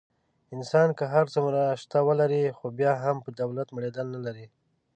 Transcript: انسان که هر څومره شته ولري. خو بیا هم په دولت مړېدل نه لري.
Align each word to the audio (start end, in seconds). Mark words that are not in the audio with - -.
انسان 0.55 0.89
که 0.97 1.05
هر 1.13 1.25
څومره 1.33 1.61
شته 1.81 1.99
ولري. 2.07 2.43
خو 2.57 2.65
بیا 2.79 2.93
هم 3.03 3.15
په 3.25 3.29
دولت 3.41 3.67
مړېدل 3.75 4.07
نه 4.15 4.19
لري. 4.25 4.47